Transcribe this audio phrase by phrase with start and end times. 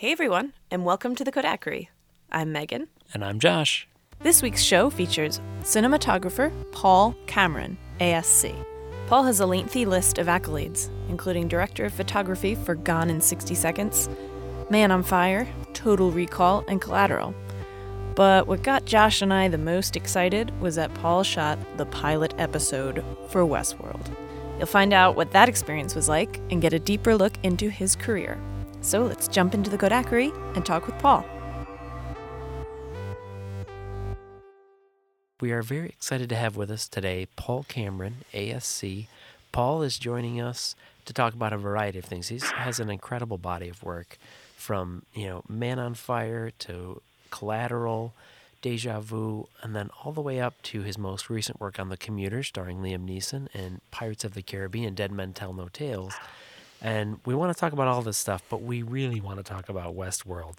[0.00, 1.88] Hey everyone, and welcome to the Kodakery.
[2.32, 2.88] I'm Megan.
[3.12, 3.86] And I'm Josh.
[4.20, 8.54] This week's show features cinematographer Paul Cameron, ASC.
[9.08, 13.54] Paul has a lengthy list of accolades, including Director of Photography for Gone in 60
[13.54, 14.08] Seconds,
[14.70, 17.34] Man on Fire, Total Recall, and Collateral.
[18.14, 22.32] But what got Josh and I the most excited was that Paul shot the pilot
[22.38, 24.06] episode for Westworld.
[24.56, 27.94] You'll find out what that experience was like and get a deeper look into his
[27.96, 28.40] career.
[28.82, 31.24] So let's jump into the Kodakery and talk with Paul.
[35.40, 39.06] We are very excited to have with us today Paul Cameron, ASC.
[39.52, 40.74] Paul is joining us
[41.06, 42.28] to talk about a variety of things.
[42.28, 44.18] He has an incredible body of work
[44.56, 48.12] from, you know, Man on Fire to Collateral,
[48.60, 51.96] Deja Vu, and then all the way up to his most recent work on The
[51.96, 56.14] Commuter starring Liam Neeson and Pirates of the Caribbean, Dead Men Tell No Tales.
[56.82, 59.68] And we want to talk about all this stuff, but we really want to talk
[59.68, 60.56] about Westworld.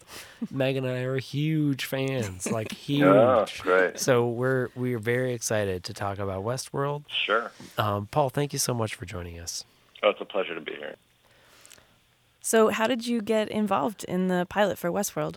[0.50, 3.02] Megan and I are huge fans, like huge.
[3.02, 3.98] Oh, great.
[3.98, 7.04] So we're we're very excited to talk about Westworld.
[7.08, 7.50] Sure.
[7.76, 9.64] Um, Paul, thank you so much for joining us.
[10.02, 10.96] Oh, it's a pleasure to be here.
[12.40, 15.36] So, how did you get involved in the pilot for Westworld?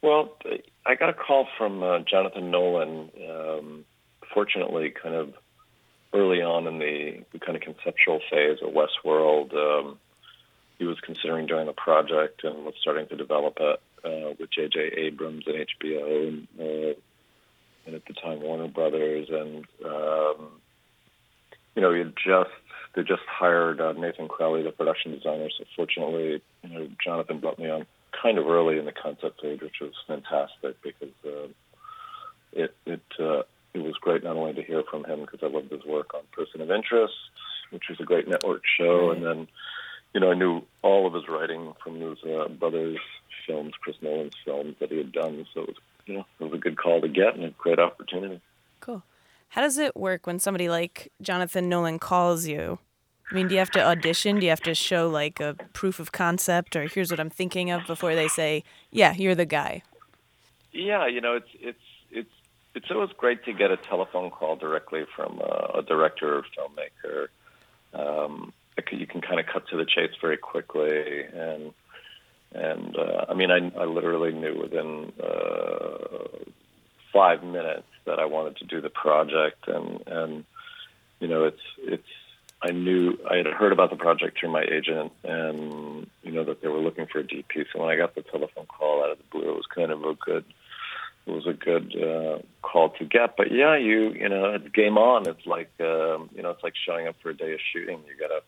[0.00, 0.36] Well,
[0.86, 3.10] I got a call from uh, Jonathan Nolan.
[3.28, 3.84] Um,
[4.32, 5.34] fortunately, kind of
[6.12, 9.98] early on in the, the kind of conceptual phase of Westworld, um,
[10.78, 14.80] he was considering doing a project and was starting to develop it uh, with J.J.
[14.96, 16.94] Abrams and HBO and, uh,
[17.86, 19.28] and at the time Warner Brothers.
[19.30, 20.60] And, um,
[21.74, 22.50] you know, he had just
[22.94, 25.48] they just hired uh, Nathan Crowley, the production designer.
[25.56, 27.86] So fortunately, you know, Jonathan brought me on
[28.20, 31.48] kind of early in the concept stage, which was fantastic because uh,
[32.52, 33.42] it it uh,
[33.74, 36.22] it was great not only to hear from him because I loved his work on
[36.32, 37.14] Person of Interest,
[37.70, 39.16] which was a great network show, right.
[39.16, 39.48] and then
[40.14, 42.98] you know I knew all of his writing from his uh, brothers'
[43.46, 45.46] films, Chris Nolan's films that he had done.
[45.54, 47.78] So it was you know it was a good call to get and a great
[47.78, 48.40] opportunity.
[48.80, 49.02] Cool.
[49.50, 52.78] How does it work when somebody like Jonathan Nolan calls you?
[53.30, 54.38] I mean, do you have to audition?
[54.38, 57.70] Do you have to show like a proof of concept or here's what I'm thinking
[57.70, 59.82] of before they say, "Yeah, you're the guy"?
[60.72, 61.78] Yeah, you know, it's it's
[62.74, 67.28] it's always great to get a telephone call directly from a, a director or filmmaker.
[67.92, 68.52] Um,
[68.90, 71.72] you can kind of cut to the chase very quickly, and
[72.54, 76.42] and uh, I mean, I, I literally knew within uh,
[77.12, 80.44] five minutes that I wanted to do the project, and and
[81.20, 82.08] you know, it's it's.
[82.64, 86.62] I knew I had heard about the project through my agent, and you know that
[86.62, 87.66] they were looking for a DP.
[87.72, 90.04] So when I got the telephone call out of the blue, it was kind of
[90.04, 90.44] a good
[91.26, 93.36] it was a good uh, call to get.
[93.36, 95.28] But yeah, you you know, it's game on.
[95.28, 98.00] It's like um, you know, it's like showing up for a day of shooting.
[98.08, 98.40] You gotta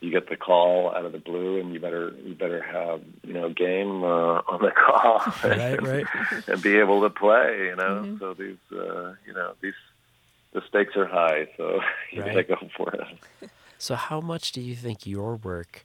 [0.00, 3.32] you get the call out of the blue, and you better you better have you
[3.34, 6.06] know game uh, on the call, right, and, right,
[6.48, 7.66] and be able to play.
[7.68, 8.18] You know, Mhm.
[8.18, 9.74] so these uh, you know these
[10.52, 11.80] the stakes are high, so
[12.12, 12.46] you Right.
[12.46, 13.48] gotta go for it.
[13.78, 15.82] So, how much do you think your work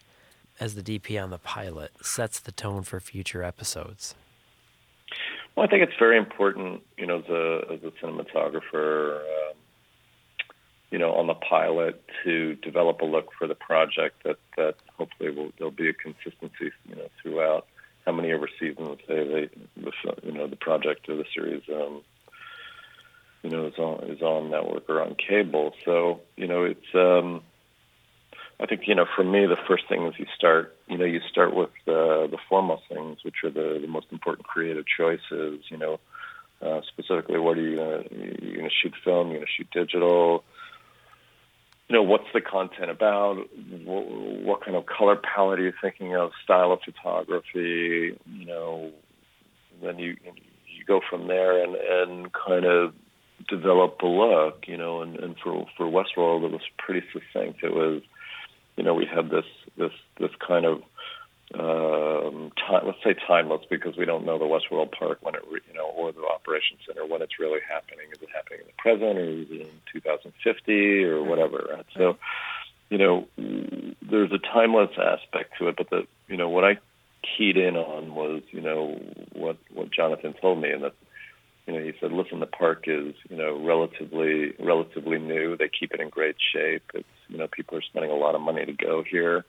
[0.60, 4.14] as the DP on the pilot sets the tone for future episodes?
[5.58, 9.56] Well, I think it's very important, you know, as a, as a cinematographer, um,
[10.92, 15.32] you know, on the pilot to develop a look for the project that, that hopefully
[15.32, 17.66] will there'll be a consistency, you know, throughout
[18.06, 19.50] how many ever seasons say they,
[20.24, 22.04] you know, the project or the series, um,
[23.42, 25.74] you know, is on is on network or on cable.
[25.84, 27.42] So, you know, it's um,
[28.60, 30.76] I think you know, for me, the first thing is you start.
[30.88, 34.48] You know, you start with uh, the foremost things, which are the, the most important
[34.48, 35.62] creative choices.
[35.70, 36.00] You know,
[36.62, 39.32] uh, specifically, what are you gonna you going to shoot film?
[39.32, 40.44] You're to shoot digital.
[41.88, 43.48] You know, what's the content about?
[43.86, 46.32] What, what kind of color palette are you thinking of?
[46.44, 48.18] Style of photography.
[48.26, 48.92] You know,
[49.84, 52.96] then you you go from there and and kind of
[53.48, 54.64] develop a look.
[54.68, 57.64] You know, and and for for Westworld, it was pretty succinct.
[57.64, 58.02] It was
[58.78, 59.46] you know, we had this
[59.76, 60.84] this this kind of
[61.54, 65.60] um, time, let's say timeless because we don't know the Westworld Park when it, re,
[65.68, 68.06] you know, or the Operations Center when it's really happening.
[68.12, 71.68] Is it happening in the present, or is it in 2050, or whatever?
[71.74, 71.86] Right?
[71.96, 72.18] So,
[72.90, 76.78] you know, there's a timeless aspect to it, but the you know what I
[77.38, 79.02] keyed in on was you know
[79.34, 80.94] what what Jonathan told me, and that
[81.66, 85.56] you know he said, listen, the park is you know relatively relatively new.
[85.56, 86.84] They keep it in great shape.
[86.94, 89.46] It's you know people are spending a lot of money to go here.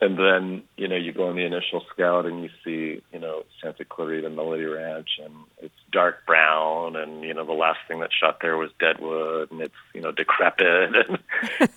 [0.00, 3.44] And then, you know, you go on the initial scout and you see, you know,
[3.62, 8.10] Santa Clarita Melody Ranch and it's dark brown and, you know, the last thing that
[8.12, 11.18] shot there was Deadwood and it's, you know, decrepit and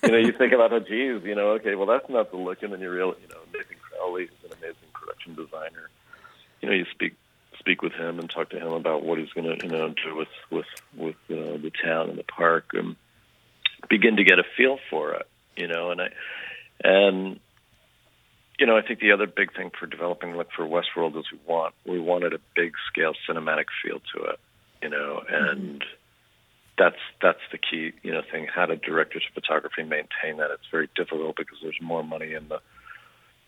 [0.02, 2.64] you know, you think about oh geez, you know, okay, well that's not the look
[2.64, 5.88] and then you realize you know, Nathan Crowley is an amazing production designer,
[6.62, 7.14] you know, you speak
[7.60, 10.16] speak with him and talk to him about what he's going to you know do
[10.16, 10.66] with with
[10.96, 12.96] with uh, the town and the park and
[13.88, 15.26] begin to get a feel for it.
[15.56, 16.08] You know, and I
[16.82, 17.40] and
[18.58, 21.38] you know, I think the other big thing for developing like for Westworld is we
[21.46, 24.40] want we wanted a big scale cinematic feel to it,
[24.82, 25.84] you know, and
[26.78, 28.46] that's that's the key, you know, thing.
[28.52, 30.50] How do directors of photography maintain that?
[30.52, 32.60] It's very difficult because there's more money in the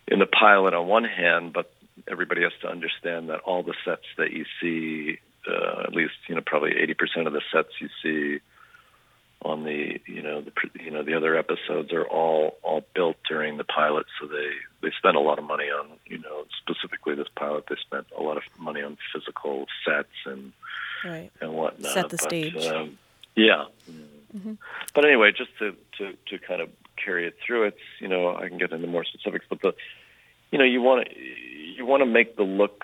[0.07, 1.71] in the pilot on one hand, but
[2.09, 6.35] everybody has to understand that all the sets that you see, uh, at least you
[6.35, 8.41] know probably 80% of the sets you see
[9.41, 10.51] on the you know the
[10.83, 14.49] you know the other episodes are all all built during the pilot, so they
[14.81, 17.65] they spent a lot of money on you know specifically this pilot.
[17.69, 20.51] They spent a lot of money on physical sets and
[21.05, 21.31] right.
[21.39, 21.93] and whatnot.
[21.93, 22.65] Set the but, stage.
[22.65, 22.97] Um,
[23.35, 23.65] yeah.
[24.35, 24.53] Mm-hmm.
[24.93, 26.69] But anyway, just to, to to kind of
[27.03, 29.73] carry it through, it's you know I can get into more specifics, but the
[30.51, 32.83] you know you want to you want to make the look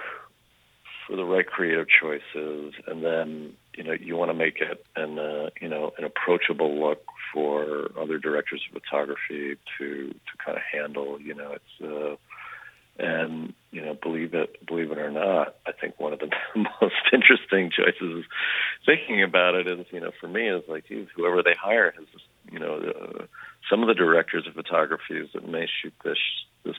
[1.05, 5.19] for the right creative choices, and then you know you want to make it an
[5.19, 10.63] uh, you know an approachable look for other directors of photography to to kind of
[10.71, 11.19] handle.
[11.19, 12.15] You know, it's uh,
[12.97, 16.95] and you know believe it believe it or not, I think one of the most
[17.11, 18.25] interesting choices is
[18.85, 22.05] thinking about it is you know for me is like geez, whoever they hire has
[22.51, 23.25] you know uh,
[23.69, 26.19] some of the directors of photography that may shoot this
[26.63, 26.75] this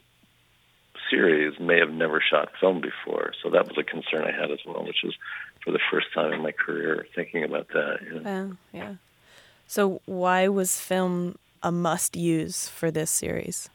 [1.11, 3.33] series may have never shot film before.
[3.43, 5.15] So that was a concern I had as well, which is
[5.67, 7.99] for the first time in my career thinking about that.
[8.03, 8.57] You know?
[8.73, 8.95] Yeah, yeah.
[9.67, 13.69] So why was film a must use for this series?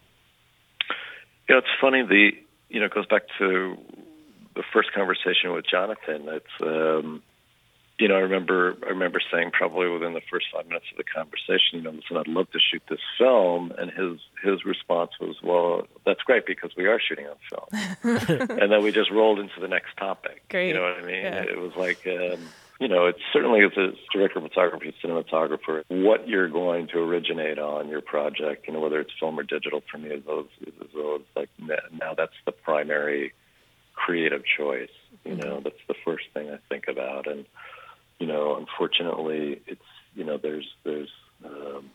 [1.49, 2.03] Yeah, it's funny.
[2.03, 2.31] The
[2.69, 3.77] you know it goes back to
[4.55, 6.29] the first conversation with Jonathan.
[6.29, 7.21] It's um,
[8.01, 11.03] you know, I remember I remember saying probably within the first five minutes of the
[11.03, 15.35] conversation, you know, listen, I'd love to shoot this film, and his his response was,
[15.43, 19.59] well, that's great because we are shooting on film, and then we just rolled into
[19.61, 20.41] the next topic.
[20.49, 20.69] Great.
[20.69, 21.23] You know what I mean?
[21.23, 21.43] Yeah.
[21.43, 22.05] It was like.
[22.07, 22.39] Um,
[22.79, 27.59] you know, it's certainly as a director of photography, cinematographer, what you're going to originate
[27.59, 30.73] on your project, you know, whether it's film or digital, for me is those, is
[30.91, 33.33] those like now that's the primary
[33.93, 34.89] creative choice.
[35.23, 35.63] You know, mm-hmm.
[35.63, 37.45] that's the first thing I think about, and
[38.21, 39.81] you know, unfortunately, it's
[40.13, 41.09] you know, there's there's
[41.43, 41.89] um,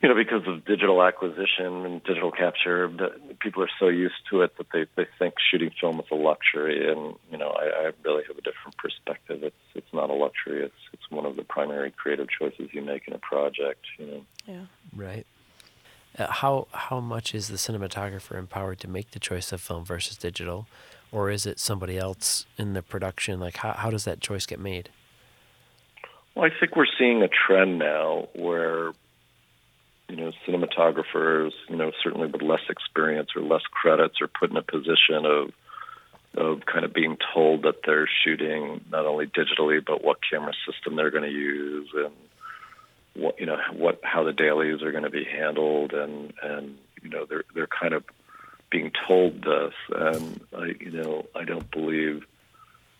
[0.00, 4.40] you know, because of digital acquisition and digital capture, that people are so used to
[4.40, 7.90] it that they they think shooting film is a luxury, and you know, I, I
[8.04, 9.42] really have a different perspective.
[9.42, 10.64] It's it's not a luxury.
[10.64, 13.84] It's it's one of the primary creative choices you make in a project.
[13.98, 14.24] You know.
[14.46, 14.64] Yeah.
[14.96, 15.26] Right.
[16.18, 20.16] Uh, how how much is the cinematographer empowered to make the choice of film versus
[20.16, 20.66] digital?
[21.12, 23.40] Or is it somebody else in the production?
[23.40, 24.90] Like, how, how does that choice get made?
[26.34, 28.92] Well, I think we're seeing a trend now where,
[30.08, 34.56] you know, cinematographers, you know, certainly with less experience or less credits, are put in
[34.56, 35.50] a position of
[36.36, 40.94] of kind of being told that they're shooting not only digitally but what camera system
[40.94, 42.12] they're going to use and
[43.14, 47.08] what you know what how the dailies are going to be handled and and you
[47.08, 48.04] know they're they're kind of
[48.70, 52.24] being told this, and I, you know, I don't believe,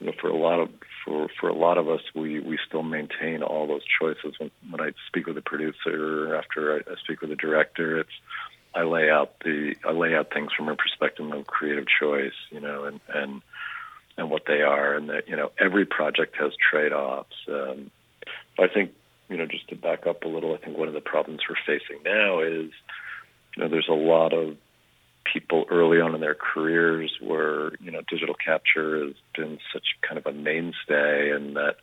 [0.00, 0.70] you know, for a lot of
[1.04, 4.38] for for a lot of us, we we still maintain all those choices.
[4.38, 8.10] When, when I speak with a producer, after I, I speak with a director, it's
[8.74, 12.60] I lay out the I lay out things from a perspective of creative choice, you
[12.60, 13.42] know, and and
[14.16, 17.36] and what they are, and that you know every project has trade offs.
[17.48, 17.90] Um,
[18.58, 18.92] I think
[19.28, 21.56] you know just to back up a little, I think one of the problems we're
[21.66, 22.70] facing now is
[23.56, 24.56] you know there's a lot of
[25.32, 30.18] people early on in their careers where you know digital capture has been such kind
[30.18, 31.76] of a mainstay, and that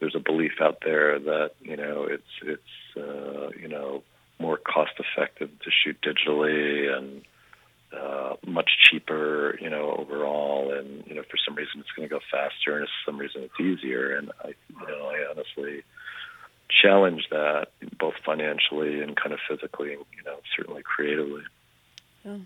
[0.00, 4.02] there's a belief out there that you know it's it's uh, you know
[4.38, 7.22] more cost effective to shoot digitally and
[7.96, 12.14] uh, much cheaper, you know, overall, and you know, for some reason it's going to
[12.14, 14.16] go faster, and for some reason it's easier.
[14.16, 15.82] And I, you know, I honestly
[16.82, 17.68] challenge that
[17.98, 21.42] both financially and kind of physically, and you know, certainly creatively.
[22.24, 22.38] Yeah.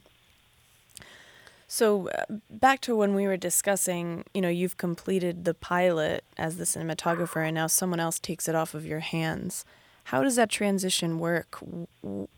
[1.69, 6.57] So uh, back to when we were discussing, you know, you've completed the pilot as
[6.57, 9.65] the cinematographer and now someone else takes it off of your hands.
[10.05, 11.59] How does that transition work?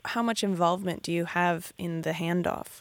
[0.06, 2.80] How much involvement do you have in the handoff?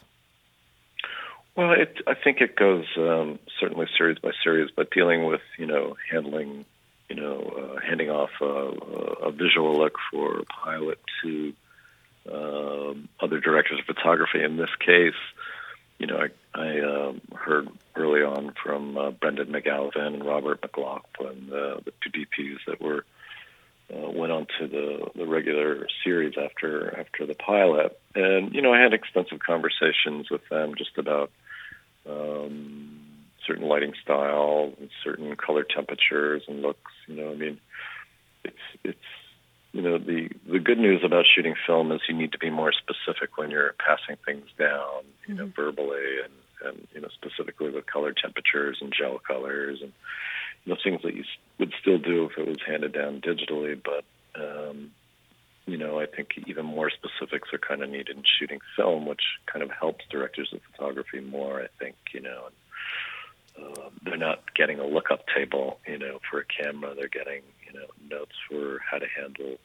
[1.57, 5.65] Well, it, I think it goes um, certainly series by series, but dealing with you
[5.65, 6.65] know handling,
[7.09, 7.39] you know,
[7.75, 11.53] uh, handing off a, a, visual look for a pilot to
[12.31, 14.43] um, other directors of photography.
[14.43, 15.15] In this case,
[15.99, 21.51] you know, I, I um, heard early on from uh, Brendan Galvin and Robert McLachlan,
[21.51, 23.05] uh, the two DPs that were
[23.93, 28.73] uh, went on to the the regular series after after the pilot, and you know,
[28.73, 31.31] I had extensive conversations with them just about
[33.47, 36.91] certain lighting styles and certain color temperatures and looks.
[37.07, 37.59] You know, I mean,
[38.43, 38.99] it's it's
[39.77, 42.71] you know the the good news about shooting film is you need to be more
[42.71, 45.61] specific when you're passing things down, you know, mm-hmm.
[45.61, 46.33] verbally and
[46.65, 49.93] and you know specifically with color temperatures and gel colors and
[50.65, 51.23] you know things that you
[51.59, 54.03] would still do if it was handed down digitally, but
[54.41, 54.89] um,
[55.67, 59.21] you know, I think even more specifics are kind of needed in shooting film, which
[59.45, 61.61] kind of helps directors of photography more.
[61.61, 62.45] I think, you know,
[63.61, 66.95] uh, they're not getting a lookup table, you know, for a camera.
[66.95, 69.57] They're getting, you know, notes for how to handle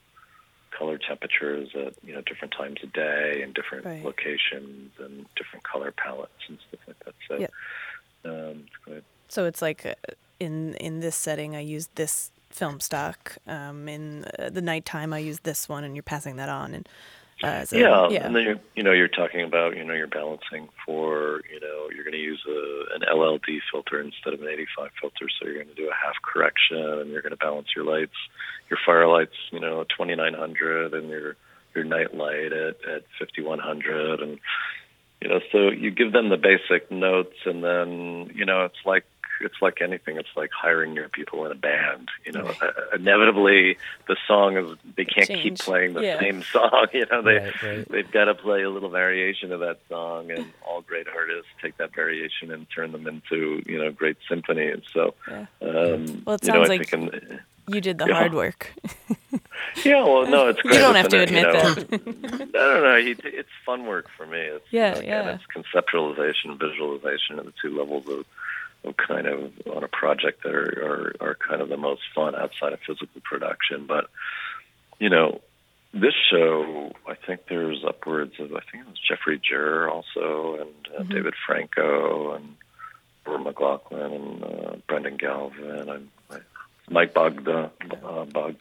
[0.76, 4.04] color temperatures at you know different times of day and different right.
[4.04, 7.14] locations and different color palettes and stuff like that.
[7.28, 9.94] So, um, it's so it's like uh,
[10.40, 13.38] in in this setting, I use this film stock.
[13.46, 16.74] Um, in uh, the nighttime, I use this one, and you're passing that on.
[16.74, 16.88] And
[17.42, 20.06] uh, so, yeah, yeah, and then you're, you know you're talking about you know you're
[20.06, 24.48] balancing for you know you're going to use a, an LLD filter instead of an
[24.48, 27.68] 85 filter, so you're going to do a half correction, and you're going to balance
[27.74, 28.16] your lights,
[28.70, 31.36] your fire lights, you know 2900, and your
[31.74, 34.38] your night light at at 5100, and
[35.20, 39.04] you know so you give them the basic notes, and then you know it's like
[39.44, 40.16] it's like anything.
[40.16, 42.08] It's like hiring your people in a band.
[42.24, 45.42] You know, uh, inevitably the song is they can't Change.
[45.42, 46.20] keep playing the yeah.
[46.20, 46.86] same song.
[46.92, 47.88] You know, they right, right.
[47.88, 51.76] they've got to play a little variation of that song, and all great artists take
[51.78, 54.68] that variation and turn them into you know great symphony.
[54.68, 55.46] And so, yeah.
[55.62, 58.14] um, well, it sounds know, like in, you did the yeah.
[58.14, 58.72] hard work.
[59.84, 60.74] yeah, well, no, it's great.
[60.74, 61.92] You don't have to admit you know, that.
[61.92, 63.14] I don't know.
[63.24, 64.40] It's fun work for me.
[64.40, 65.38] It's, yeah, yeah.
[65.38, 68.24] It's conceptualization, visualization at the two levels of
[68.96, 72.72] kind of on a project that are, are, are kind of the most fun outside
[72.72, 73.86] of physical production.
[73.86, 74.06] But,
[74.98, 75.40] you know,
[75.94, 80.88] this show, I think there's upwards of, I think it was Jeffrey Jur also, and
[80.88, 81.12] uh, mm-hmm.
[81.12, 82.56] David Franco, and
[83.26, 86.38] Robert McLachlan, and uh, Brendan Galvin, and uh,
[86.90, 87.70] Mike Bogda,
[88.02, 88.56] uh, Bog,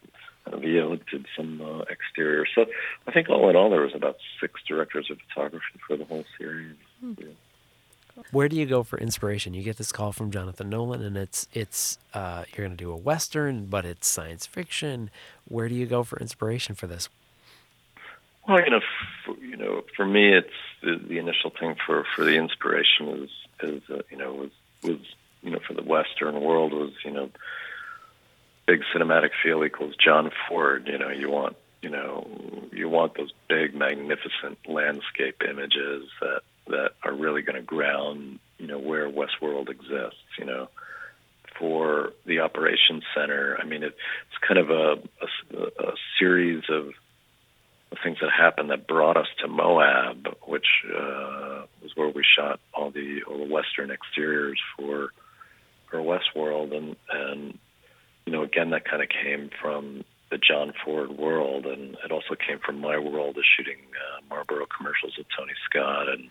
[0.46, 2.44] uh, Vio did some uh, exterior.
[2.54, 2.66] So
[3.06, 6.24] I think all in all, there was about six directors of photography for the whole
[6.38, 6.76] series.
[7.04, 7.22] Mm-hmm.
[7.22, 7.34] Yeah.
[8.30, 9.54] Where do you go for inspiration?
[9.54, 12.90] You get this call from Jonathan Nolan, and it's it's uh, you're going to do
[12.90, 15.10] a western, but it's science fiction.
[15.48, 17.08] Where do you go for inspiration for this?
[18.46, 18.80] Well, you know,
[19.24, 20.48] for, you know, for me, it's
[20.82, 23.30] the, the initial thing for for the inspiration is
[23.62, 24.50] is uh, you know was
[24.82, 25.00] was
[25.42, 27.30] you know for the Western world was you know
[28.66, 30.88] big cinematic feel equals John Ford.
[30.88, 32.26] You know, you want you know
[32.72, 38.66] you want those big magnificent landscape images that that are really going to ground, you
[38.66, 40.22] know, where Westworld exists.
[40.38, 40.68] You know,
[41.58, 43.94] for the operations center, I mean, it,
[44.28, 46.92] it's kind of a, a, a series of,
[48.02, 52.90] things that happened that brought us to Moab, which uh, was where we shot all
[52.90, 55.10] the all the western exteriors for
[55.90, 57.58] for Westworld, and and
[58.26, 62.34] you know, again, that kind of came from the John Ford world, and it also
[62.34, 66.30] came from my world of shooting uh, Marlboro commercials with Tony Scott and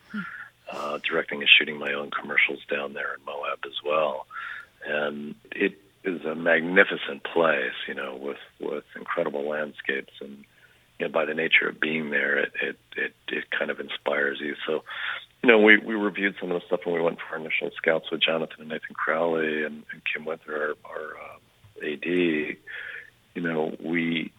[0.70, 4.26] uh, directing and shooting my own commercials down there in Moab as well.
[4.84, 10.44] And it is a magnificent place, you know, with with incredible landscapes and
[10.98, 14.38] you know, by the nature of being there, it, it it it kind of inspires
[14.40, 14.56] you.
[14.66, 14.82] So,
[15.44, 17.70] you know, we we reviewed some of the stuff when we went for our initial
[17.76, 22.56] scouts with Jonathan and Nathan Crowley and, and Kim Winther, our, our uh, AD
[23.34, 24.32] you know, we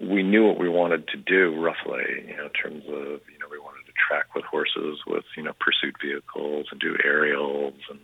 [0.00, 3.46] we knew what we wanted to do roughly, you know, in terms of, you know,
[3.50, 8.00] we wanted to track with horses with, you know, pursuit vehicles and do aerials and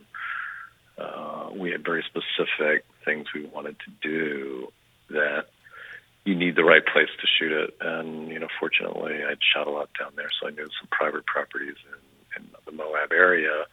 [0.99, 4.71] uh, we had very specific things we wanted to do
[5.09, 5.47] that
[6.25, 7.77] you need the right place to shoot it.
[7.81, 11.27] And, you know, fortunately I'd shot a lot down there, so I knew some private
[11.27, 11.77] properties
[12.37, 13.65] in, in the Moab area.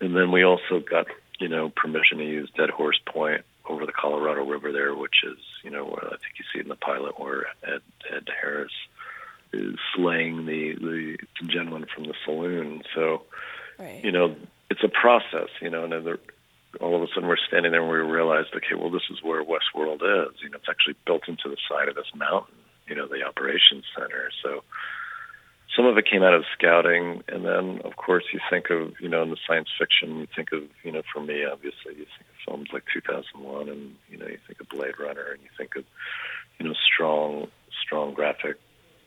[0.00, 1.06] And then we also got,
[1.38, 5.38] you know, permission to use Dead Horse Point over the Colorado River there, which is,
[5.62, 8.72] you know, I think you see in the pilot where Ed, Ed Harris
[9.52, 12.82] is slaying the, the gentleman from the saloon.
[12.94, 13.22] So,
[13.78, 14.02] right.
[14.04, 14.36] you know,
[14.70, 16.18] it's a process, you know, and then
[16.80, 19.44] all of a sudden we're standing there and we realized, okay, well, this is where
[19.44, 20.34] Westworld is.
[20.42, 22.54] You know, it's actually built into the side of this mountain,
[22.88, 24.30] you know, the operations center.
[24.42, 24.62] So,
[25.76, 29.08] some of it came out of scouting, and then of course you think of you
[29.08, 32.28] know in the science fiction you think of you know for me obviously you think
[32.28, 35.76] of films like 2001, and you know you think of Blade Runner, and you think
[35.76, 35.84] of
[36.58, 37.48] you know strong
[37.82, 38.56] strong graphic,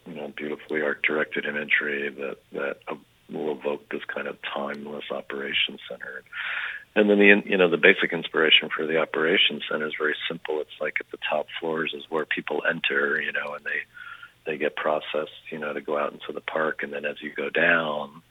[0.06, 2.96] you know beautifully art directed imagery that that uh,
[3.32, 6.24] will evoke this kind of timeless operations center.
[6.96, 10.62] And then the you know the basic inspiration for the operations center is very simple.
[10.62, 13.84] It's like at the top floors is where people enter, you know, and they
[14.46, 17.32] they get processed, you know, to go out into the park, and then as you
[17.36, 18.22] go down,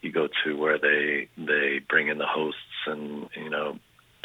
[0.00, 3.78] you go to where they they bring in the hosts and you know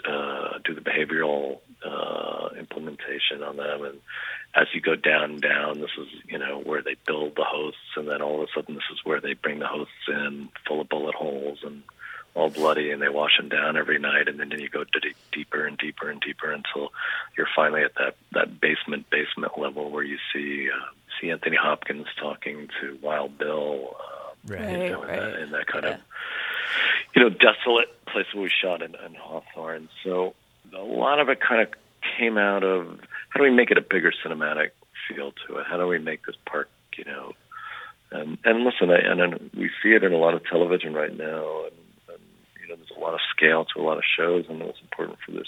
[0.07, 3.83] uh, do the behavioral uh, implementation on them.
[3.83, 3.99] And
[4.55, 8.07] as you go down down, this is you know where they build the hosts, and
[8.07, 10.89] then all of a sudden this is where they bring the hosts in full of
[10.89, 11.83] bullet holes and
[12.33, 15.65] all bloody, and they wash them down every night, and then you go d- deeper
[15.65, 16.91] and deeper and deeper until
[17.37, 22.07] you're finally at that that basement basement level where you see uh, see Anthony Hopkins
[22.19, 23.95] talking to Wild Bill.
[23.99, 25.17] Uh, right, you know, right.
[25.17, 25.93] In, that, in that kind yeah.
[25.95, 25.99] of
[27.15, 29.89] you know desolate place where we shot in, in Hawthorne.
[30.03, 30.33] So
[30.73, 31.69] a lot of it kind of
[32.17, 32.99] came out of
[33.29, 34.71] how do we make it a bigger cinematic
[35.07, 35.65] feel to it?
[35.67, 37.33] How do we make this park, you know?
[38.11, 41.15] And and listen, I, and, and we see it in a lot of television right
[41.15, 41.75] now, and,
[42.09, 42.23] and
[42.61, 44.75] you know, there's a lot of scale to a lot of shows, and it was
[44.81, 45.47] important for this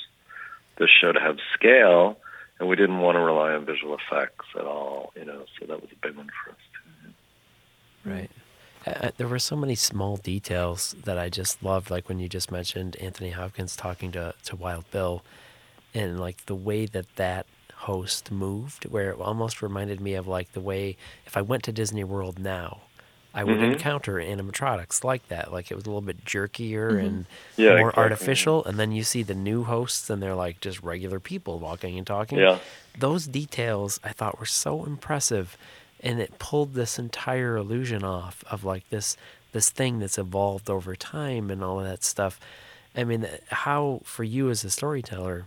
[0.77, 2.17] this show to have scale,
[2.63, 5.43] and we didn't want to rely on visual effects at all, you know.
[5.59, 7.13] So that was a big one for us.
[8.05, 8.31] Right.
[8.87, 12.53] Uh, there were so many small details that I just loved, like when you just
[12.53, 15.23] mentioned Anthony Hopkins talking to, to Wild Bill,
[15.93, 20.53] and like the way that that host moved, where it almost reminded me of like
[20.53, 22.83] the way if I went to Disney World now,
[23.33, 23.73] I would mm-hmm.
[23.73, 25.51] encounter animatronics like that.
[25.51, 27.05] Like it was a little bit jerkier mm-hmm.
[27.05, 27.25] and
[27.57, 28.03] yeah, more exactly.
[28.03, 28.65] artificial.
[28.65, 32.05] And then you see the new hosts and they're like just regular people walking and
[32.05, 32.37] talking.
[32.37, 32.59] Yeah.
[32.97, 35.57] Those details I thought were so impressive
[35.99, 39.17] and it pulled this entire illusion off of like this
[39.51, 42.39] this thing that's evolved over time and all of that stuff.
[42.95, 45.45] I mean, how for you as a storyteller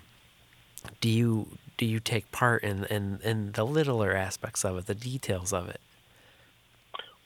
[1.01, 4.95] do you do you take part in in, in the littler aspects of it, the
[4.95, 5.81] details of it?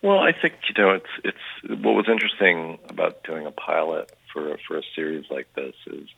[0.02, 4.56] Well, I think you know it's it's what was interesting about doing a pilot for
[4.66, 6.08] for a series like this is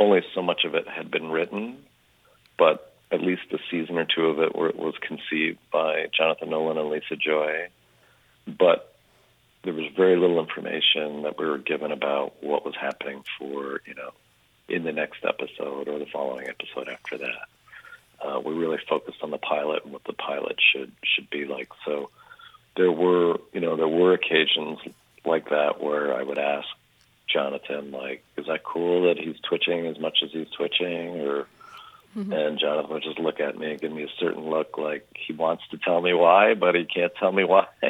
[0.00, 1.78] only so much of it had been written,
[2.58, 6.50] but at least a season or two of it where it was conceived by Jonathan
[6.50, 7.68] Nolan and Lisa Joy,
[8.46, 8.96] but
[9.62, 13.94] there was very little information that we were given about what was happening for you
[13.94, 14.10] know
[14.68, 17.46] in the next episode or the following episode after that.
[18.20, 21.68] Uh, we really focused on the pilot and what the pilot should should be like.
[21.84, 22.10] So
[22.76, 24.78] there were you know there were occasions
[25.24, 26.66] like that where I would ask
[27.26, 31.46] Jonathan like, is that cool that he's twitching as much as he's twitching or
[32.16, 32.32] Mm-hmm.
[32.32, 35.32] And Jonathan would just look at me and give me a certain look like he
[35.32, 37.66] wants to tell me why, but he can't tell me why.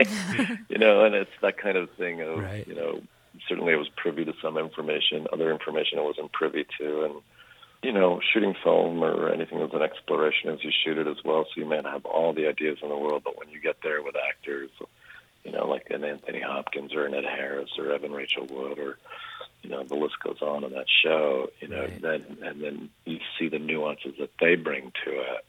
[0.68, 2.66] you know, and it's that kind of thing of, right.
[2.66, 3.03] you know,
[3.49, 7.05] certainly I was privy to some information, other information I wasn't privy to.
[7.05, 7.14] And,
[7.85, 11.44] you know, shooting film or anything is an exploration as you shoot it as well.
[11.44, 13.77] So you may not have all the ideas in the world, but when you get
[13.83, 14.70] there with actors,
[15.44, 18.99] you know, like an Anthony Hopkins or an Ed Harris or Evan Rachel Wood or
[19.64, 22.03] you know the list goes on in that show you know right.
[22.03, 25.44] then and then you see the nuances that they bring to it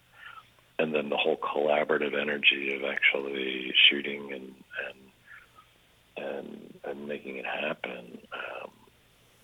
[0.79, 4.53] and then the whole collaborative energy of actually shooting and
[4.87, 8.71] and and and making it happen um,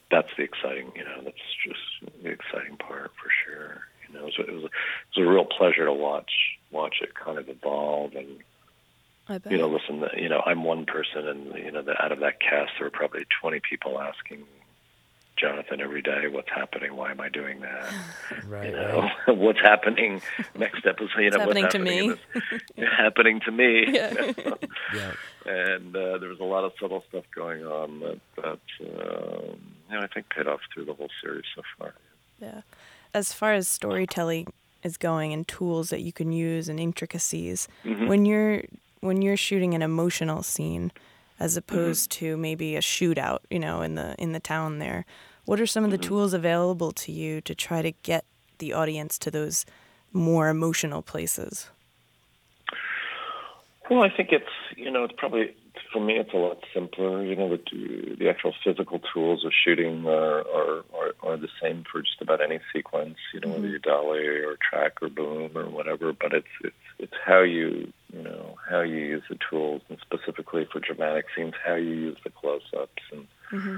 [0.09, 1.79] that's the exciting you know that's just
[2.23, 5.45] the exciting part for sure you know it was, it was, it was a real
[5.45, 6.31] pleasure to watch
[6.71, 8.39] watch it kind of evolve and
[9.49, 12.41] you know, listen, you know, I'm one person, and you know, the, out of that
[12.41, 14.43] cast, there were probably 20 people asking
[15.37, 16.27] Jonathan every day.
[16.29, 16.95] What's happening?
[16.95, 17.93] Why am I doing that?
[18.45, 18.69] right.
[18.69, 20.21] You know, what's happening
[20.57, 21.19] next episode?
[21.19, 22.61] You know, happening what's happening to me?
[22.75, 23.87] This, happening to me.
[23.91, 24.53] Yeah.
[24.93, 25.13] yeah.
[25.45, 29.97] And uh, there was a lot of subtle stuff going on that, that um, you
[29.97, 31.93] know, I think paid off through the whole series so far.
[32.41, 32.61] Yeah.
[33.13, 34.51] As far as storytelling
[34.83, 38.07] is going and tools that you can use and intricacies, mm-hmm.
[38.07, 38.63] when you're
[39.01, 40.91] when you're shooting an emotional scene
[41.39, 42.25] as opposed mm-hmm.
[42.25, 45.05] to maybe a shootout, you know, in the in the town there.
[45.45, 46.07] What are some of the mm-hmm.
[46.07, 48.25] tools available to you to try to get
[48.59, 49.65] the audience to those
[50.13, 51.69] more emotional places?
[53.89, 54.45] Well, I think it's
[54.77, 55.55] you know it's probably
[55.91, 57.23] for me it's a lot simpler.
[57.23, 61.83] You know the the actual physical tools of shooting are are, are, are the same
[61.91, 63.17] for just about any sequence.
[63.33, 63.55] You know mm-hmm.
[63.55, 66.13] whether you dolly or track or boom or whatever.
[66.13, 70.67] But it's it's it's how you you know how you use the tools and specifically
[70.71, 73.27] for dramatic scenes how you use the close-ups and.
[73.51, 73.77] Mm-hmm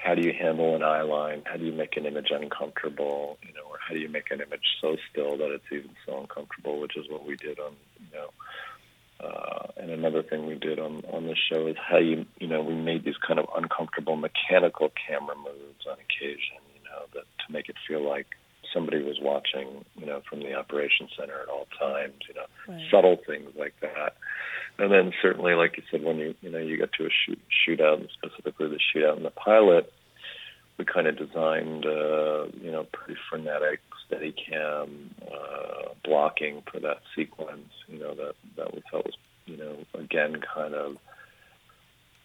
[0.00, 1.42] how do you handle an eye line?
[1.44, 3.36] How do you make an image uncomfortable?
[3.46, 6.20] You know, or how do you make an image so still that it's even so
[6.20, 6.80] uncomfortable?
[6.80, 8.30] Which is what we did on, you know.
[9.22, 12.62] Uh, and another thing we did on on the show is how you you know
[12.62, 16.60] we made these kind of uncomfortable mechanical camera moves on occasion.
[16.74, 18.26] You know, that to make it feel like
[18.72, 19.84] somebody was watching.
[19.96, 22.14] You know, from the operations center at all times.
[22.28, 22.90] You know, right.
[22.90, 24.16] subtle things like that
[24.80, 27.38] and then certainly, like you said, when you you know you get to a shoot
[27.50, 29.92] shootout, and specifically the shootout in the pilot,
[30.78, 36.98] we kind of designed uh, you know pretty frenetic steady cam uh, blocking for that
[37.14, 37.70] sequence.
[37.86, 39.14] You know that that we felt was
[39.46, 40.96] you know again kind of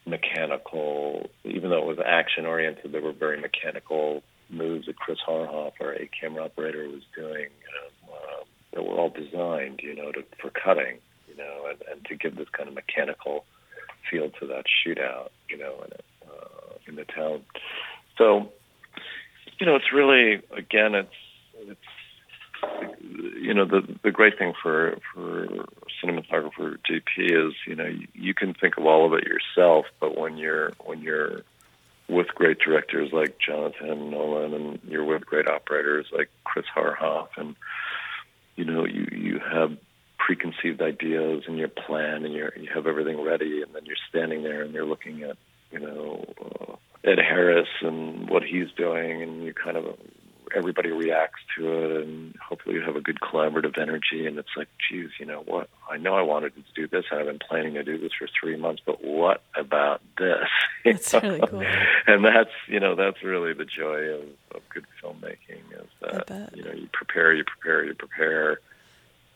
[0.06, 5.74] mechanical, even though it was action oriented, there were very mechanical moves that Chris Haarhoff,
[5.82, 8.44] our A camera operator, was doing um, uh,
[8.74, 12.36] that were all designed, you know, to, for cutting, you know, and, and to give
[12.36, 13.46] this kind of mechanical
[14.10, 15.92] feel to that shootout, you know, in,
[16.30, 17.42] uh, in the town.
[18.18, 18.52] So,
[19.60, 21.10] you know, it's really again, it's
[21.62, 21.80] it's
[23.02, 25.48] you know the the great thing for for
[26.04, 30.18] cinematographer DP is you know you, you can think of all of it yourself, but
[30.18, 31.42] when you're when you're
[32.08, 37.56] with great directors like Jonathan Nolan and you're with great operators like Chris Haarhoff and
[38.56, 39.78] you know you you have
[40.18, 44.44] preconceived ideas and your plan and you you have everything ready and then you're standing
[44.44, 45.38] there and you're looking at
[45.72, 49.86] you know uh, Ed Harris and what he's doing and you kind of
[50.56, 54.68] everybody reacts to it and hopefully you have a good collaborative energy and it's like
[54.90, 55.70] geez you know what?
[55.90, 58.28] I know i wanted to do this and i've been planning to do this for
[58.40, 60.48] three months but what about this?
[60.86, 61.64] That's really cool.
[62.08, 64.22] And that's you know that's really the joy of,
[64.54, 68.60] of good filmmaking is that you know you prepare you prepare you prepare.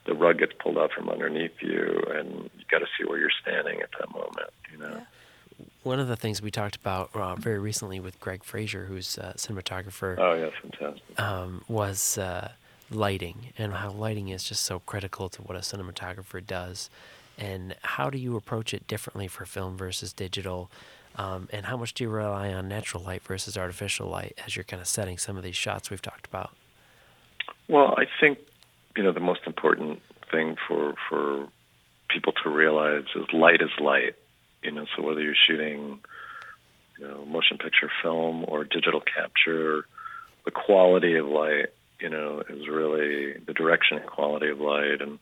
[0.05, 3.29] The rug gets pulled out from underneath you and you got to see where you're
[3.41, 4.95] standing at that moment you know?
[4.95, 5.03] Yeah
[5.89, 9.33] one of the things we talked about uh, very recently with Greig Fraser, who's a
[9.37, 10.15] cinematographer.
[10.19, 11.19] Oh yeah, fantastic.
[11.19, 12.51] Um, was uh,
[12.91, 16.91] lighting and how lighting is just so critical to what a cinematographer does,
[17.39, 20.69] and how do you approach it differently for film versus digital,
[21.15, 24.63] um, and how much do you rely on natural light versus artificial light as you're
[24.63, 26.51] kind of setting some of these shots we've talked about?
[27.67, 28.37] Well, I think
[28.95, 31.47] you know the most important thing for for
[32.09, 34.13] people to realize is light is light
[34.63, 35.99] you know, so whether you're shooting,
[36.99, 39.85] you know, motion picture film or digital capture,
[40.45, 41.67] the quality of light,
[41.99, 45.19] you know, is really the direction and quality of light and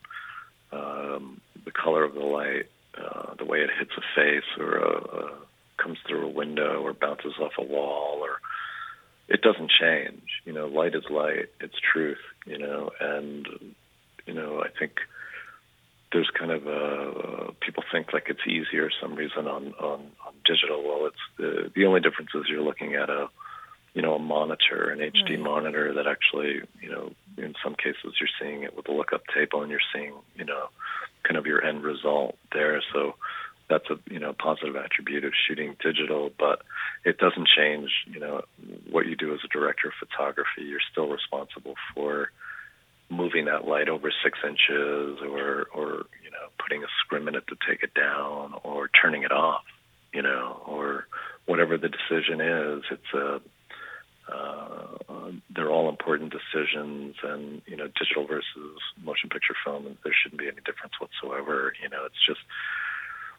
[0.72, 4.98] um, the color of the light, uh, the way it hits a face or a,
[4.98, 5.32] a,
[5.78, 8.40] comes through a window or bounces off a wall or
[9.28, 10.22] it doesn't change.
[10.46, 11.48] You know, light is light.
[11.60, 12.18] It's truth.
[12.46, 13.48] You know, and
[14.26, 14.94] you know, I think
[16.12, 20.34] there's kind of a uh, people think like it's easier some reason on on, on
[20.46, 20.84] digital.
[20.84, 23.28] Well, it's the the only difference is you're looking at a
[23.94, 25.40] you know a monitor, an HD right.
[25.40, 29.62] monitor that actually you know in some cases you're seeing it with a lookup table
[29.62, 30.68] and you're seeing you know
[31.24, 32.82] kind of your end result there.
[32.94, 33.16] So
[33.70, 36.62] that's a you know positive attribute of shooting digital, but
[37.04, 38.44] it doesn't change you know
[38.90, 40.64] what you do as a director of photography.
[40.64, 42.32] You're still responsible for
[43.10, 47.44] moving that light over six inches or or you know putting a scrim in it
[47.48, 49.64] to take it down or turning it off
[50.14, 51.08] you know or
[51.46, 53.42] whatever the decision is it's a
[54.32, 54.98] uh,
[55.56, 60.48] they're all important decisions and you know digital versus motion picture film there shouldn't be
[60.48, 61.74] any difference whatsoever.
[61.82, 62.42] You know it's just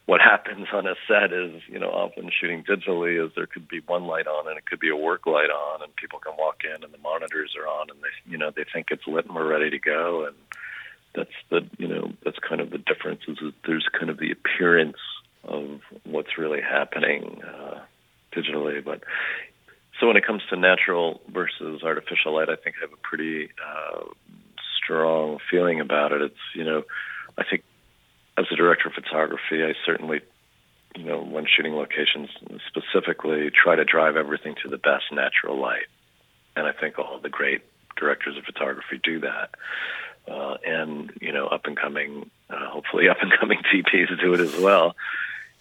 [0.09, 3.81] what happens on a set is, you know, often shooting digitally is there could be
[3.87, 6.63] one light on and it could be a work light on and people can walk
[6.65, 9.35] in and the monitors are on and they, you know, they think it's lit and
[9.35, 10.25] we're ready to go.
[10.25, 10.35] And
[11.15, 14.31] that's the, you know, that's kind of the difference is that there's kind of the
[14.31, 14.97] appearance
[15.45, 17.81] of what's really happening uh,
[18.35, 18.83] digitally.
[18.83, 19.03] But
[20.01, 23.51] so when it comes to natural versus artificial light, I think I have a pretty
[23.61, 24.05] uh,
[24.83, 26.23] strong feeling about it.
[26.23, 26.85] It's, you know,
[27.37, 27.63] I think
[28.39, 30.21] as a director of photography, I certainly,
[30.97, 32.31] you know, when shooting locations
[32.69, 35.87] specifically, try to drive everything to the best natural light.
[36.55, 37.63] And I think all the great
[37.97, 39.51] directors of photography do that.
[40.29, 44.41] Uh, and you know, up and coming, uh, hopefully, up and coming DPs do it
[44.41, 44.95] as well.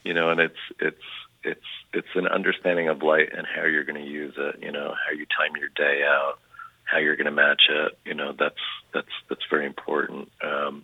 [0.04, 1.04] You know, and it's it's
[1.44, 4.60] it's it's an understanding of light and how you're going to use it.
[4.62, 6.40] You know, how you time your day out,
[6.84, 7.98] how you're going to match it.
[8.04, 8.60] You know, that's
[8.94, 10.30] that's that's very important.
[10.44, 10.84] Um,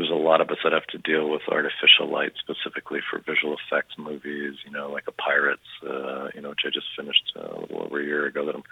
[0.00, 3.54] there's a lot of us that have to deal with artificial light specifically for visual
[3.54, 7.54] effects movies, you know, like a Pirates, uh, you know, which I just finished uh,
[7.54, 8.62] a little over a year ago that I'm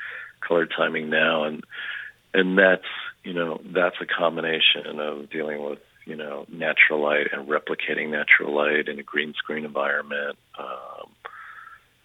[0.40, 1.44] color timing now.
[1.44, 1.64] And,
[2.32, 2.88] and that's,
[3.24, 8.54] you know, that's a combination of dealing with, you know, natural light and replicating natural
[8.54, 10.38] light in a green screen environment.
[10.58, 11.10] Um,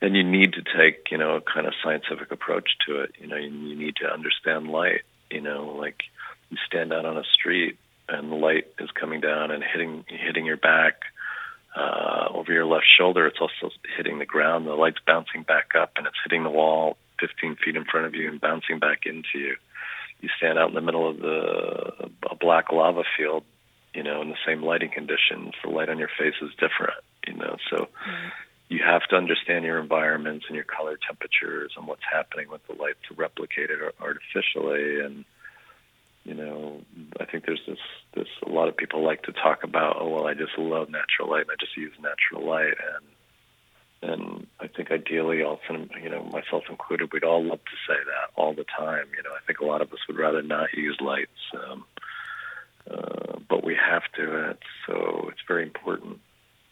[0.02, 3.12] and you need to take, you know, a kind of scientific approach to it.
[3.22, 6.04] You know, you, you need to understand light, you know, like
[6.50, 7.78] you stand out on a street
[8.10, 11.02] and the light is coming down and hitting hitting your back
[11.76, 13.26] uh, over your left shoulder.
[13.28, 14.68] It's also hitting the ground.
[14.68, 18.16] The light's bouncing back up and it's hitting the wall 15 feet in front of
[18.16, 19.56] you and bouncing back into you.
[20.22, 23.44] You stand out in the middle of the a black lava field,
[23.94, 25.54] you know, in the same lighting conditions.
[25.64, 27.58] The light on your face is different, you know.
[27.70, 28.30] So mm-hmm.
[28.70, 32.82] you have to understand your environments and your color temperatures and what's happening with the
[32.82, 35.26] light to replicate it artificially and
[36.24, 36.82] you know,
[37.20, 37.80] I think there's this
[38.16, 41.30] this a lot of people like to talk about, oh well, I just love natural
[41.30, 43.06] light and I just use natural light, and
[44.04, 48.32] and I think ideally, all you know, myself included, we'd all love to say that
[48.36, 49.06] all the time.
[49.16, 51.86] You know, I think a lot of us would rather not use lights, um,
[52.90, 54.50] uh, but we have to.
[54.50, 56.20] And so it's very important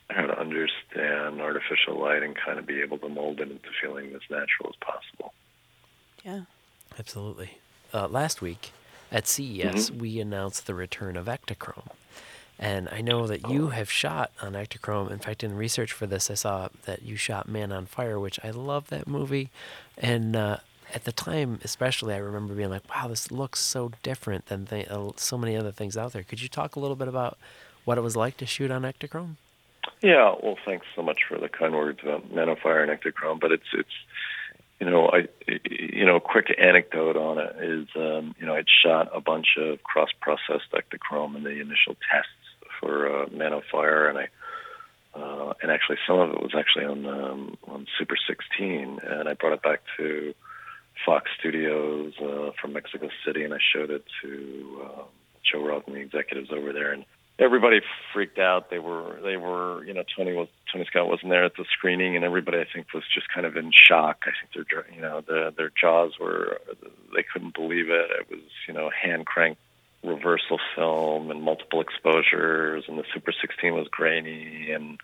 [0.10, 4.08] how to understand artificial light and kind of be able to mold it into feeling
[4.08, 5.34] as natural as possible.
[6.24, 6.42] Yeah.
[7.00, 7.58] Absolutely.
[7.94, 8.72] Uh, last week
[9.12, 10.00] at CES, Mm-hmm.
[10.00, 11.90] we announced the return of Ektachrome.
[12.60, 15.10] And I know that you have shot on Ektachrome.
[15.10, 18.40] In fact, in research for this, I saw that you shot Man on Fire, which
[18.44, 19.50] I love that movie.
[19.98, 20.58] And uh,
[20.94, 24.88] at the time, especially, I remember being like, wow, this looks so different than th-
[24.90, 26.22] uh, so many other things out there.
[26.22, 27.38] Could you talk a little bit about
[27.84, 29.38] what it was like to shoot on Ektachrome?
[30.04, 33.40] Yeah, well, thanks so much for the kind words about Man on Fire and Ektachrome.
[33.40, 33.90] But it's it's
[34.82, 35.28] you know I
[35.70, 39.56] you know a quick anecdote on it is um, you know I'd shot a bunch
[39.58, 42.32] of cross processed Ektachrome in the initial tests
[42.80, 44.28] for uh, Man on Fire, and I
[45.14, 49.34] uh, and actually some of it was actually on um, on Super 16, and I
[49.34, 50.34] brought it back to
[51.06, 55.04] Fox Studios uh, from Mexico City, and I showed it to uh,
[55.44, 57.06] Joe Roth and the executives over there, and
[57.42, 57.82] everybody
[58.14, 58.70] freaked out.
[58.70, 62.16] They were they were you know Tony was Tony Scott wasn't there at the screening,
[62.16, 64.24] and everybody I think was just kind of in shock.
[64.24, 66.62] I think their you know the, their jaws were
[67.16, 68.12] they couldn't believe it.
[68.12, 69.58] It was you know hand crank
[70.04, 75.00] reversal film and multiple exposures, and the Super 16 was grainy, and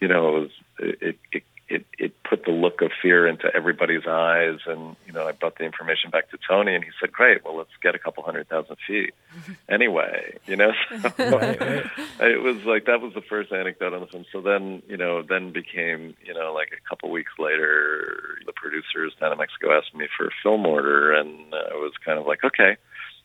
[0.00, 1.42] you know it was it it
[1.72, 4.58] it, it put the look of fear into everybody's eyes.
[4.66, 7.56] And you know I brought the information back to Tony, and he said, "Great, well
[7.56, 9.14] let's get a couple hundred thousand feet."
[9.68, 11.02] anyway, you know, so
[12.20, 14.24] it was like that was the first anecdote on the film.
[14.32, 19.14] So then, you know, then became, you know, like a couple weeks later, the producers
[19.20, 22.44] down in Mexico asked me for a film order, and I was kind of like,
[22.44, 22.76] okay.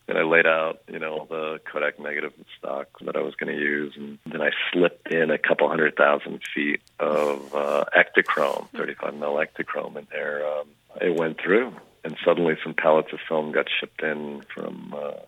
[0.07, 3.61] And I laid out, you know, the Kodak negative stock that I was going to
[3.61, 9.15] use, and then I slipped in a couple hundred thousand feet of uh, Ektachrome, 35
[9.15, 10.47] mil Ektachrome in there.
[10.47, 10.69] Um,
[11.01, 11.73] it went through,
[12.05, 15.19] and suddenly some pallets of film got shipped in from uh,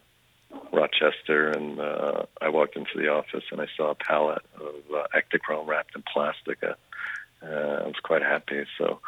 [0.71, 5.03] Rochester, and uh, I walked into the office and I saw a pallet of uh,
[5.13, 6.63] Ektachrome wrapped in plastic.
[6.63, 6.75] Uh,
[7.41, 8.65] uh, I was quite happy.
[8.77, 8.99] So,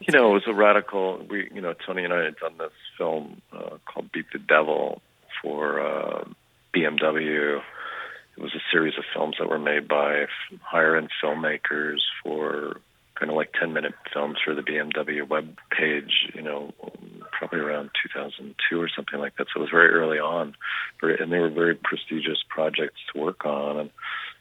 [0.00, 1.24] you know, it was a radical.
[1.28, 5.02] We, you know, Tony and I had done this film uh, called Beat the Devil
[5.42, 6.24] for uh,
[6.74, 7.60] BMW.
[8.36, 10.26] It was a series of films that were made by
[10.62, 12.80] higher end filmmakers for
[13.20, 16.72] kind of like 10 minute films for the BMW web page, you know,
[17.32, 19.46] probably around 2002 or something like that.
[19.52, 20.54] So it was very early on.
[21.02, 23.78] And they were very prestigious projects to work on.
[23.78, 23.90] And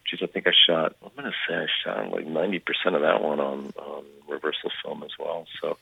[0.10, 2.62] geez, I think I shot, I'm going to say I shot like 90%
[2.96, 5.46] of that one on, on reversal film as well.
[5.62, 5.78] So,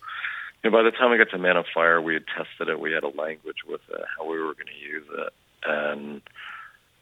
[0.70, 2.80] know, by the time we got to Man on Fire, we had tested it.
[2.80, 5.34] We had a language with it, how we were going to use it.
[5.66, 6.22] And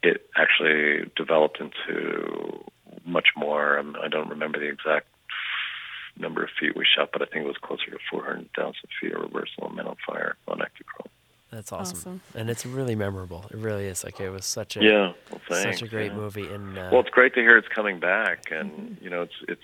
[0.04, 2.63] it actually developed into
[3.06, 3.78] much more.
[3.80, 5.08] Um, I don't remember the exact
[6.17, 9.21] number of feet we shot, but I think it was closer to 400,000 feet of
[9.21, 11.10] reversal and Men on Fire on Ektachrome.
[11.51, 11.97] That's awesome.
[11.97, 12.21] Awesome.
[12.34, 13.45] and it's really memorable.
[13.51, 14.04] It really is.
[14.04, 15.80] Like it was such a Yeah, well, thanks.
[15.80, 16.17] such a great yeah.
[16.17, 16.47] movie.
[16.47, 19.62] And uh, Well, it's great to hear it's coming back, and you know, it's it's.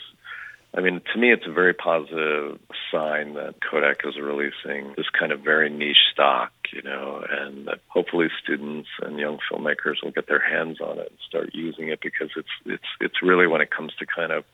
[0.74, 2.58] I mean, to me, it's a very positive
[2.92, 7.80] sign that Kodak is releasing this kind of very niche stock, you know, and that
[7.90, 12.00] hopefully students and young filmmakers will get their hands on it and start using it
[12.02, 14.46] because it's it's it's really when it comes to kind of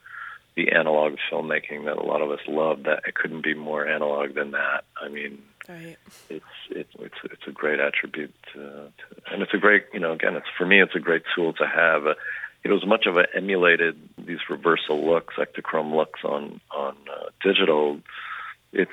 [0.56, 4.34] the analog filmmaking that a lot of us love that it couldn't be more analog
[4.34, 4.86] than that.
[5.00, 5.98] I mean, Right.
[6.30, 10.14] it's it's it's it's a great attribute, to, to, and it's a great you know
[10.14, 12.08] again it's for me it's a great tool to have.
[12.08, 12.14] Uh,
[12.64, 18.00] it was much of an emulated these reversal looks, Ektachrome looks on on uh, digital.
[18.74, 18.92] It's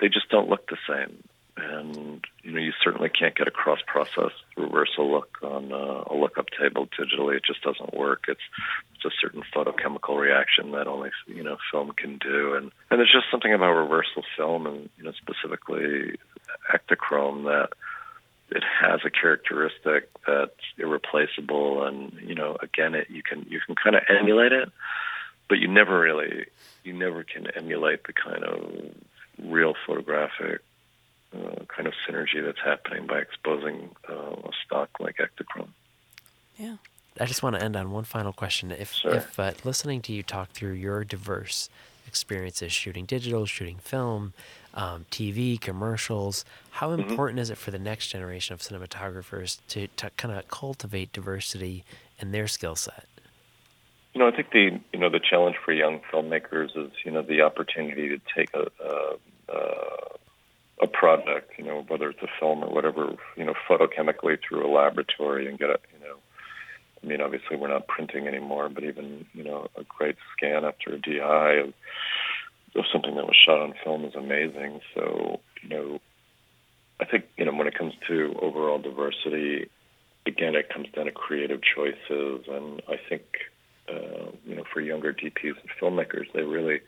[0.00, 1.22] they just don't look the same,
[1.56, 6.14] and you know you certainly can't get a cross process reversal look on uh, a
[6.14, 7.36] lookup table digitally.
[7.36, 8.24] It just doesn't work.
[8.28, 8.40] It's
[8.94, 13.12] it's a certain photochemical reaction that only you know film can do, and and there's
[13.12, 16.18] just something about reversal film, and you know specifically
[16.72, 17.70] Ektachrome that
[18.50, 23.74] it has a characteristic that's irreplaceable, and you know again it you can you can
[23.74, 24.70] kind of emulate it,
[25.48, 26.46] but you never really
[26.82, 28.94] you never can emulate the kind of
[29.42, 30.60] real photographic
[31.34, 35.70] uh, kind of synergy that's happening by exposing uh, a stock like Ektachrome.
[36.56, 36.76] Yeah.
[37.20, 38.72] I just want to end on one final question.
[38.72, 39.14] If Sure.
[39.14, 41.68] if uh, listening to you talk through your diverse
[42.14, 44.34] experiences shooting digital, shooting film,
[44.72, 47.10] um, TV, commercials, how Mm-hmm.
[47.10, 51.84] important is it for the next generation of cinematographers to, to kind of cultivate diversity
[52.20, 53.06] in their skill set?
[54.14, 57.22] You know, I think the you know the challenge for young filmmakers is you know
[57.22, 59.16] the opportunity to take a a,
[59.52, 59.62] a,
[60.82, 64.70] a product, you know, whether it's a film or whatever, you know, photochemically through a
[64.72, 65.78] laboratory and get a
[67.04, 70.94] I mean, obviously we're not printing anymore, but even you know a great scan after
[70.94, 71.74] a DI of
[72.76, 74.80] of something that was shot on film is amazing.
[74.94, 76.00] So you know,
[77.00, 79.68] I think you know when it comes to overall diversity,
[80.26, 83.22] again, it comes down to creative choices, and I think
[83.88, 86.80] uh, you know for younger DPs and filmmakers, they really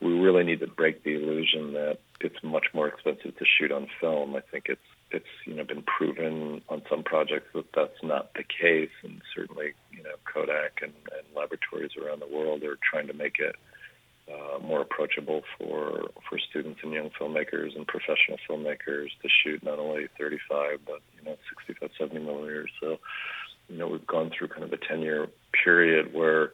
[0.00, 3.86] we really need to break the illusion that it's much more expensive to shoot on
[4.00, 4.34] film.
[4.34, 4.80] I think it's
[5.12, 9.72] it's you know been proven on some projects that that's not the case, and certainly
[9.90, 13.56] you know Kodak and, and laboratories around the world are trying to make it
[14.30, 19.78] uh, more approachable for for students and young filmmakers and professional filmmakers to shoot not
[19.78, 22.70] only 35 but you know 65, 70 millimeters.
[22.80, 22.98] So
[23.68, 25.28] you know we've gone through kind of a 10 year
[25.64, 26.52] period where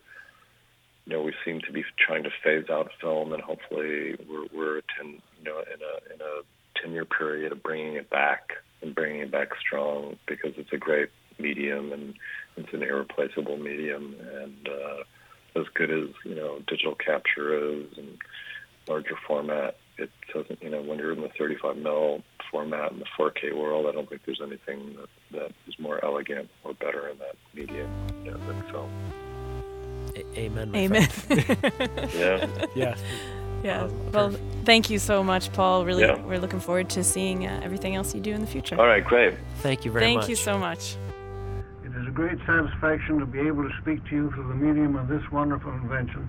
[1.07, 4.81] you know we seem to be trying to phase out film, and hopefully we're we're
[5.01, 8.53] 10 you know in a in a 10 year period of bringing it back
[8.83, 12.15] and bringing it back strong because it's a great medium and
[12.57, 18.19] it's an irreplaceable medium and uh, as good as you know digital capture is and
[18.89, 23.07] larger format it doesn't you know when you're in the 35 mil format in the
[23.19, 27.19] 4K world I don't think there's anything that, that is more elegant or better in
[27.19, 27.91] that medium
[28.25, 28.91] you know, than film.
[30.17, 30.75] A- amen.
[30.75, 31.09] Amen.
[32.15, 32.47] yeah.
[32.75, 32.97] Yeah.
[33.63, 33.89] Yeah.
[34.13, 34.31] Well,
[34.65, 35.85] thank you so much, Paul.
[35.85, 36.21] Really, Yeah.
[36.23, 38.79] we're looking forward to seeing uh, everything else you do in the future.
[38.79, 39.35] All right, great.
[39.59, 40.25] Thank you very Thank much.
[40.27, 40.97] Thank you so much.
[41.85, 44.97] It is a great satisfaction to be able to speak to you through the medium
[44.97, 46.29] of this wonderful invention